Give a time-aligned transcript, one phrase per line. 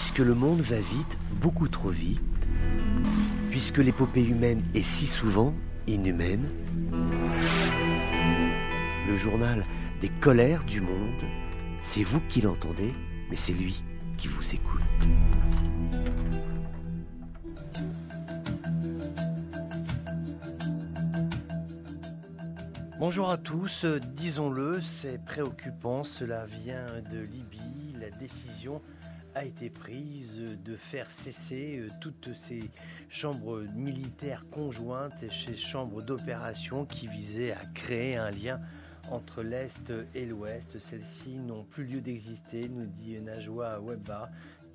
[0.00, 2.20] Puisque le monde va vite, beaucoup trop vite,
[3.50, 5.52] puisque l'épopée humaine est si souvent
[5.88, 6.46] inhumaine,
[9.08, 9.64] le journal
[10.00, 11.24] des colères du monde,
[11.82, 12.94] c'est vous qui l'entendez,
[13.28, 13.82] mais c'est lui
[14.18, 14.80] qui vous écoute.
[23.00, 23.84] Bonjour à tous,
[24.14, 28.80] disons-le, c'est préoccupant, cela vient de Libye, la décision
[29.38, 32.70] a été prise de faire cesser euh, toutes ces
[33.08, 38.60] chambres militaires conjointes et ces chambres d'opération qui visaient à créer un lien
[39.12, 40.80] entre l'Est et l'Ouest.
[40.80, 44.28] Celles-ci n'ont plus lieu d'exister, nous dit Najwa Webba,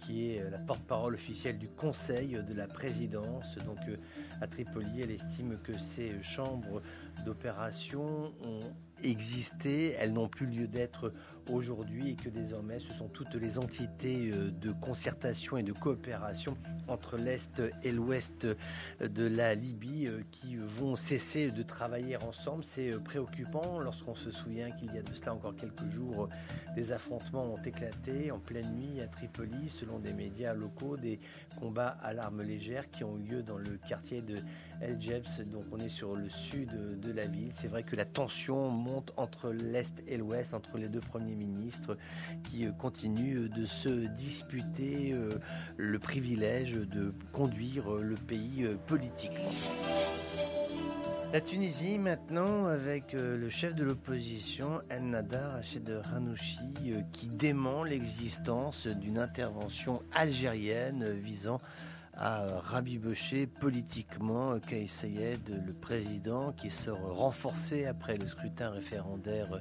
[0.05, 3.55] qui est la porte-parole officielle du Conseil de la présidence.
[3.65, 3.95] Donc euh,
[4.41, 6.81] à Tripoli, elle estime que ces chambres
[7.25, 8.59] d'opération ont
[9.03, 11.11] existé, elles n'ont plus lieu d'être
[11.51, 16.57] aujourd'hui et que désormais ce sont toutes les entités euh, de concertation et de coopération
[16.87, 18.47] entre l'Est et l'Ouest
[18.99, 22.63] de la Libye euh, qui vont cesser de travailler ensemble.
[22.63, 26.29] C'est euh, préoccupant lorsqu'on se souvient qu'il y a de cela encore quelques jours,
[26.75, 31.19] des affrontements ont éclaté en pleine nuit à Tripoli, selon des médias locaux, des
[31.59, 34.35] combats à l'arme légère qui ont eu lieu dans le quartier de
[34.81, 37.51] El Djebs, donc on est sur le sud de la ville.
[37.55, 41.97] C'est vrai que la tension monte entre l'Est et l'Ouest, entre les deux premiers ministres
[42.49, 45.29] qui euh, continuent de se disputer euh,
[45.77, 49.51] le privilège de conduire euh, le pays politiquement.
[51.33, 56.59] La Tunisie maintenant avec le chef de l'opposition El Nadar Rachid Ranouchi
[57.11, 61.59] qui dément l'existence d'une intervention algérienne visant
[62.13, 69.59] à rabibocher politiquement Kais Sayed, le président, qui sort renforcé après le scrutin référendaire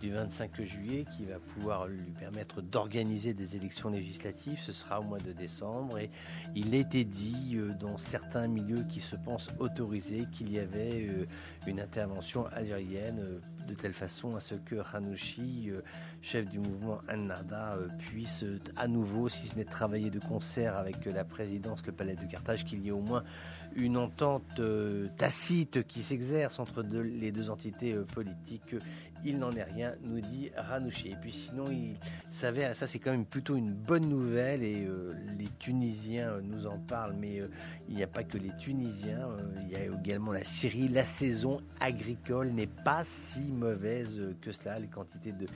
[0.00, 4.58] du 25 juillet qui va pouvoir lui permettre d'organiser des élections législatives.
[4.60, 6.10] Ce sera au mois de décembre et
[6.54, 11.26] il était dit euh, dans certains milieux qui se pensent autorisés qu'il y avait euh,
[11.66, 15.70] une intervention algérienne euh, de telle façon à ce que Hanouchi,
[16.22, 18.44] chef du mouvement An-Nada, puisse
[18.76, 22.64] à nouveau, si ce n'est travailler de concert avec la présidence, le palais de Carthage,
[22.64, 23.24] qu'il y ait au moins
[23.76, 28.74] une entente euh, tacite qui s'exerce entre les deux entités euh, politiques.
[29.24, 31.08] Il n'en est rien, nous dit Ranouchi.
[31.08, 31.96] Et puis sinon, il
[32.30, 36.78] savait, ça c'est quand même plutôt une bonne nouvelle et euh, les Tunisiens nous en
[36.78, 37.40] parlent, mais
[37.88, 39.28] il n'y a pas que les Tunisiens,
[39.62, 40.88] il y a également la Syrie.
[40.88, 44.74] La saison agricole n'est pas si mauvaise que cela.
[44.76, 45.46] Les quantités de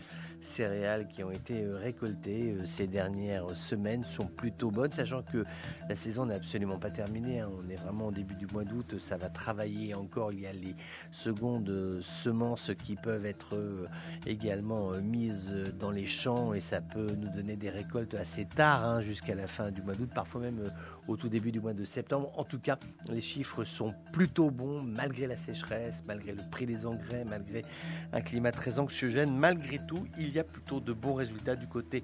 [0.41, 5.45] céréales qui ont été récoltées ces dernières semaines sont plutôt bonnes, sachant que
[5.89, 7.41] la saison n'est absolument pas terminée.
[7.41, 7.51] Hein.
[7.59, 10.33] On est vraiment au début du mois d'août, ça va travailler encore.
[10.33, 10.75] Il y a les
[11.11, 13.87] secondes semences qui peuvent être euh,
[14.27, 18.85] également euh, mises dans les champs et ça peut nous donner des récoltes assez tard,
[18.85, 20.71] hein, jusqu'à la fin du mois d'août, parfois même euh,
[21.09, 22.33] au tout début du mois de septembre.
[22.37, 26.87] En tout cas, les chiffres sont plutôt bons malgré la sécheresse, malgré le prix des
[26.87, 27.65] engrais, malgré
[28.13, 29.37] un climat très anxiogène.
[29.37, 32.03] Malgré tout, y a plutôt de bons résultats du côté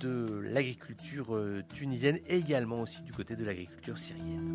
[0.00, 1.38] de l'agriculture
[1.72, 4.54] tunisienne et également aussi du côté de l'agriculture syrienne.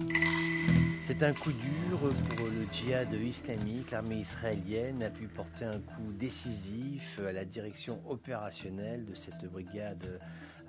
[1.01, 1.97] C'est un coup dur
[2.37, 3.89] pour le djihad islamique.
[3.89, 10.19] L'armée israélienne a pu porter un coup décisif à la direction opérationnelle de cette brigade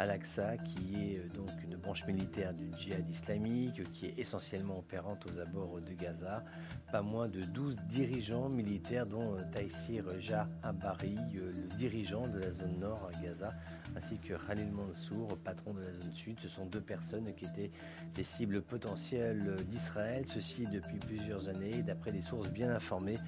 [0.00, 5.26] Al-Aqsa, qui est euh, donc une branche militaire du djihad islamique, qui est essentiellement opérante
[5.26, 6.42] aux abords de Gaza.
[6.90, 12.38] Pas moins de 12 dirigeants militaires, dont euh, Taïsir Jah Abari, euh, le dirigeant de
[12.38, 13.50] la zone nord à Gaza,
[13.94, 16.38] ainsi que Khalil Mansour, patron de la zone sud.
[16.40, 17.70] Ce sont deux personnes qui étaient
[18.14, 23.18] des cibles potentielles d'Israël, ceci depuis plusieurs années, d'après des sources bien informées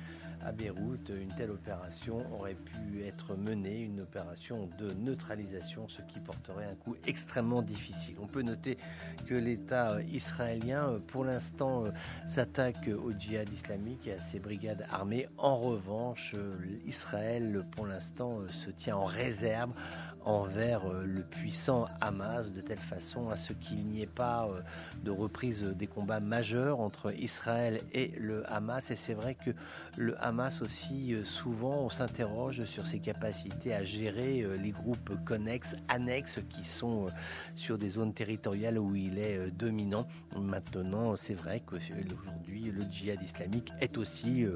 [0.45, 6.19] à Beyrouth, une telle opération aurait pu être menée, une opération de neutralisation, ce qui
[6.21, 8.17] porterait un coup extrêmement difficile.
[8.21, 8.79] On peut noter
[9.27, 11.85] que l'État israélien, pour l'instant,
[12.27, 15.29] s'attaque au djihad islamique et à ses brigades armées.
[15.39, 16.35] En revanche,
[16.87, 19.73] Israël, pour l'instant, se tient en réserve
[20.25, 24.49] envers le puissant Hamas, de telle façon à ce qu'il n'y ait pas
[25.03, 28.91] de reprise des combats majeurs entre Israël et le Hamas.
[28.91, 29.51] Et c'est vrai que
[29.99, 35.13] le Hamas aussi, euh, souvent, on s'interroge sur ses capacités à gérer euh, les groupes
[35.25, 37.09] connexes, annexes, qui sont euh,
[37.57, 40.07] sur des zones territoriales où il est dominant.
[40.39, 44.47] Maintenant, c'est vrai qu'aujourd'hui, le djihad islamique est aussi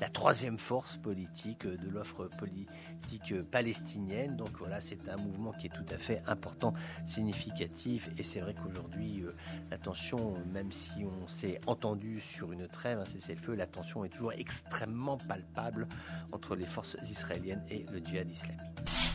[0.00, 4.36] la troisième force politique de l'offre politique palestinienne.
[4.36, 6.74] Donc voilà, c'est un mouvement qui est tout à fait important,
[7.06, 8.10] significatif.
[8.18, 9.24] Et c'est vrai qu'aujourd'hui,
[9.70, 14.08] la tension, même si on s'est entendu sur une trêve, un cessez-le-feu, la tension est
[14.08, 15.86] toujours extrêmement palpable
[16.32, 19.11] entre les forces israéliennes et le djihad islamique.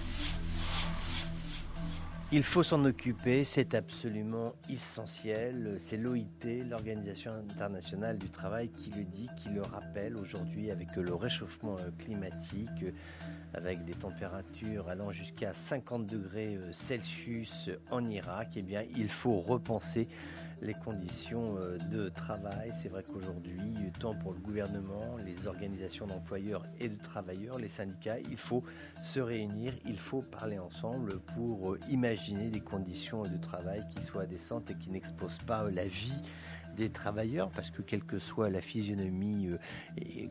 [2.33, 5.77] Il faut s'en occuper, c'est absolument essentiel.
[5.79, 11.15] C'est l'OIT, l'Organisation internationale du travail, qui le dit, qui le rappelle aujourd'hui avec le
[11.15, 12.83] réchauffement climatique,
[13.53, 18.49] avec des températures allant jusqu'à 50 degrés Celsius en Irak.
[18.57, 20.09] Eh bien, il faut repenser
[20.61, 21.55] les conditions
[21.89, 22.73] de travail.
[22.81, 23.61] C'est vrai qu'aujourd'hui,
[24.01, 28.63] tant pour le gouvernement, les organisations d'employeurs et de travailleurs, les syndicats, il faut
[29.05, 32.16] se réunir, il faut parler ensemble pour imaginer
[32.49, 36.21] des conditions de travail qui soient décentes et qui n'exposent pas la vie
[36.77, 39.57] des travailleurs, parce que quelle que soit la physionomie euh,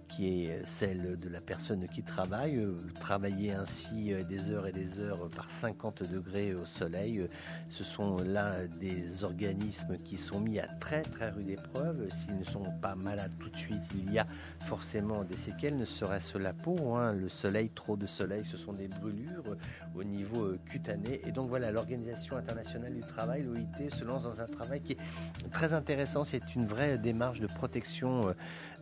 [0.08, 4.72] qui est celle de la personne qui travaille, euh, travailler ainsi euh, des heures et
[4.72, 7.26] des heures par 50 degrés au soleil,
[7.68, 12.08] ce sont là des organismes qui sont mis à très très rude épreuve.
[12.10, 14.26] S'ils ne sont pas malades tout de suite, il y a
[14.60, 16.94] forcément des séquelles, ne serait-ce la peau.
[16.94, 17.12] Hein.
[17.12, 19.56] Le soleil, trop de soleil, ce sont des brûlures
[19.94, 21.20] au niveau cutané.
[21.26, 25.50] Et donc voilà, l'Organisation internationale du travail, l'OIT, se lance dans un travail qui est
[25.50, 28.32] très intéressant une vraie démarche de protection euh,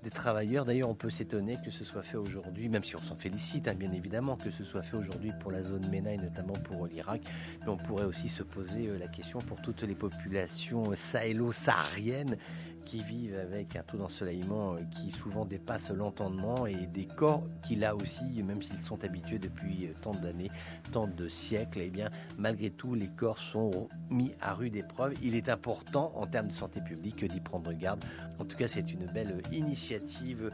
[0.04, 0.64] des travailleurs.
[0.64, 3.74] D'ailleurs, on peut s'étonner que ce soit fait aujourd'hui, même si on s'en félicite, hein,
[3.74, 7.22] bien évidemment, que ce soit fait aujourd'hui pour la zone MENA et notamment pour l'Irak.
[7.62, 12.36] Mais on pourrait aussi se poser euh, la question pour toutes les populations sahélo-sahariennes
[12.84, 17.76] qui vivent avec un taux d'ensoleillement euh, qui souvent dépasse l'entendement et des corps qui
[17.76, 20.50] là aussi, même s'ils sont habitués depuis tant d'années,
[20.92, 25.14] tant de siècles, eh bien malgré tout les corps sont mis à rude épreuve.
[25.22, 28.04] Il est important en termes de santé publique d'y prendre garde.
[28.38, 30.50] En tout cas, c'est une belle initiative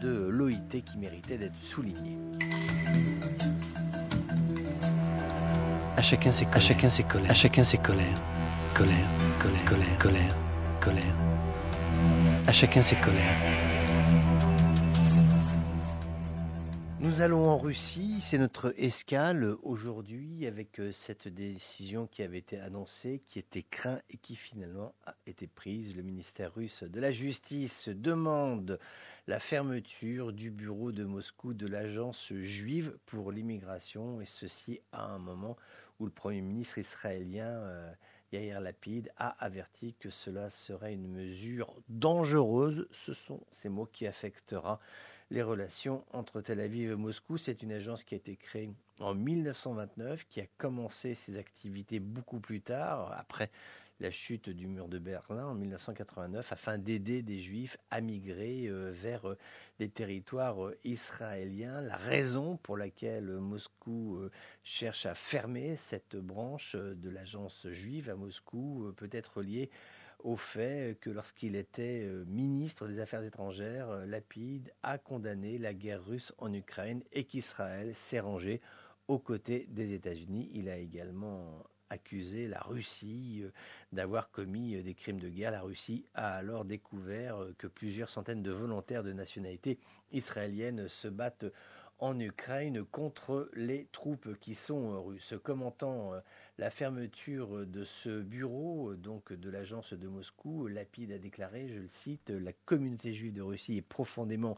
[0.00, 2.16] de l'OIT qui méritait d'être soulignée.
[5.96, 8.22] À chacun ses, à chacun ses colères, à chacun ses colères,
[8.74, 8.94] colère,
[9.40, 10.36] colère, colère, colère,
[10.80, 11.14] colère.
[12.46, 13.77] À chacun ses colères.
[17.08, 22.60] Nous allons en Russie, c'est notre escale aujourd'hui avec euh, cette décision qui avait été
[22.60, 25.96] annoncée, qui était crainte et qui finalement a été prise.
[25.96, 28.78] Le ministère russe de la Justice demande
[29.26, 35.18] la fermeture du bureau de Moscou de l'agence juive pour l'immigration et ceci à un
[35.18, 35.56] moment
[36.00, 37.90] où le Premier ministre israélien euh,
[38.32, 42.86] Yair Lapid a averti que cela serait une mesure dangereuse.
[42.92, 44.78] Ce sont ces mots qui affectera
[45.30, 47.36] les relations entre Tel Aviv et Moscou.
[47.36, 48.70] C'est une agence qui a été créée
[49.00, 53.50] en 1929, qui a commencé ses activités beaucoup plus tard, après
[54.00, 58.92] la chute du mur de Berlin en 1989, afin d'aider des juifs à migrer euh,
[58.92, 59.36] vers euh,
[59.80, 61.80] les territoires euh, israéliens.
[61.80, 64.20] La raison pour laquelle Moscou
[64.62, 69.70] cherche à fermer cette branche de l'agence juive à Moscou peut être liée
[70.18, 75.74] au fait que lorsqu'il était euh, ministre des Affaires étrangères, euh, Lapide a condamné la
[75.74, 78.60] guerre russe en Ukraine et qu'Israël s'est rangé
[79.06, 80.50] aux côtés des États-Unis.
[80.54, 83.50] Il a également accusé la Russie euh,
[83.92, 85.52] d'avoir commis des crimes de guerre.
[85.52, 89.78] La Russie a alors découvert que plusieurs centaines de volontaires de nationalité
[90.12, 91.46] israélienne se battent
[91.98, 95.34] en Ukraine contre les troupes qui sont russes.
[95.42, 96.12] Commentant
[96.58, 101.88] la fermeture de ce bureau, donc de l'agence de Moscou, Lapide a déclaré, je le
[101.88, 104.56] cite, la communauté juive de Russie est profondément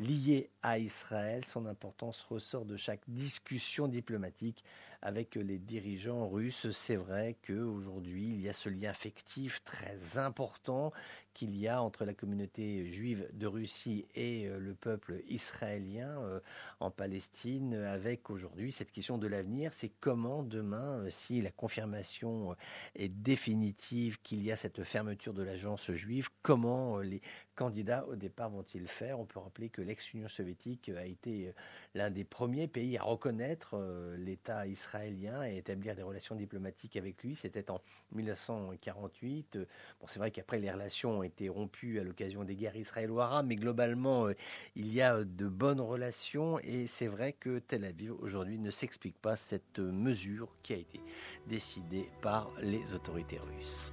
[0.00, 1.44] liée à Israël.
[1.46, 4.64] Son importance ressort de chaque discussion diplomatique
[5.02, 6.70] avec les dirigeants russes.
[6.70, 10.92] C'est vrai qu'aujourd'hui, il y a ce lien affectif très important
[11.34, 16.40] qu'il y a entre la communauté juive de Russie et euh, le peuple israélien euh,
[16.80, 22.54] en Palestine, avec aujourd'hui cette question de l'avenir, c'est comment demain, euh, si la confirmation
[22.94, 27.22] est définitive qu'il y a cette fermeture de l'agence juive, comment les
[27.54, 29.18] candidats au départ vont-ils faire?
[29.20, 31.52] On peut rappeler que l'ex-Union soviétique a été
[31.94, 33.76] l'un des premiers pays à reconnaître
[34.16, 37.36] l'État israélien et établir des relations diplomatiques avec lui.
[37.36, 37.80] C'était en
[38.12, 39.58] 1948.
[40.00, 44.26] Bon, c'est vrai qu'après les relations été rompu à l'occasion des guerres israélo-arabes, mais globalement,
[44.26, 44.34] euh,
[44.76, 49.18] il y a de bonnes relations et c'est vrai que Tel Aviv aujourd'hui ne s'explique
[49.20, 51.00] pas cette mesure qui a été
[51.46, 53.92] décidée par les autorités russes.